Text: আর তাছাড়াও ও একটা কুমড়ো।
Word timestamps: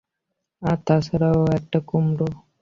আর 0.61 0.77
তাছাড়াও 0.87 1.37
ও 1.43 1.51
একটা 1.57 1.79
কুমড়ো। 1.89 2.27